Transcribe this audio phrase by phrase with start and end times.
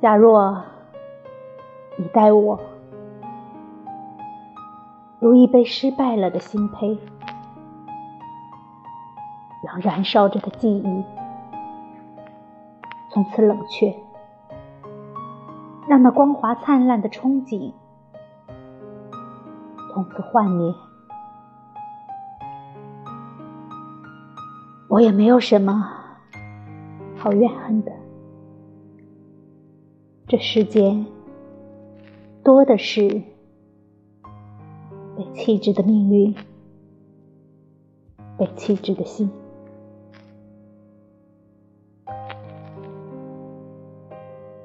[0.00, 0.62] 假若
[1.96, 2.60] 你待我
[5.18, 6.96] 如一杯失败了的新胚，
[9.66, 11.04] 让燃烧着的记忆
[13.10, 13.92] 从此冷却，
[15.88, 17.72] 让那光华灿烂的憧憬
[19.92, 20.72] 从此幻灭，
[24.88, 25.90] 我也没有什么
[27.16, 27.90] 好怨恨的。
[30.30, 31.06] 这世间
[32.44, 33.08] 多的是
[35.16, 36.34] 被弃置的命运，
[38.36, 39.30] 被弃置的心。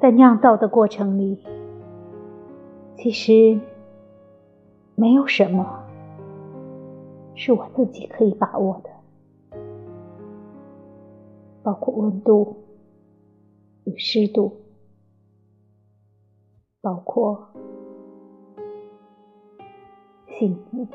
[0.01, 1.39] 在酿造的过程里，
[2.97, 3.57] 其实
[4.95, 5.85] 没有什么
[7.35, 9.57] 是我自己可以把握的，
[11.63, 12.57] 包括温度
[13.85, 14.57] 与湿度。
[16.83, 17.41] 包括
[20.27, 20.85] 幸福。